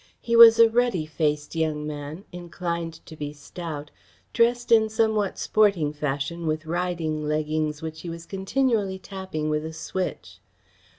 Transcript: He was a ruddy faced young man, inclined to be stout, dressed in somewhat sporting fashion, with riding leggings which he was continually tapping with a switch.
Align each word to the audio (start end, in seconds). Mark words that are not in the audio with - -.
He 0.19 0.35
was 0.35 0.57
a 0.57 0.67
ruddy 0.67 1.05
faced 1.05 1.53
young 1.55 1.85
man, 1.85 2.25
inclined 2.31 3.05
to 3.05 3.15
be 3.15 3.33
stout, 3.33 3.91
dressed 4.33 4.71
in 4.71 4.89
somewhat 4.89 5.37
sporting 5.37 5.93
fashion, 5.93 6.47
with 6.47 6.65
riding 6.65 7.27
leggings 7.27 7.83
which 7.83 8.01
he 8.01 8.09
was 8.09 8.25
continually 8.25 8.97
tapping 8.97 9.47
with 9.47 9.63
a 9.63 9.73
switch. 9.73 10.39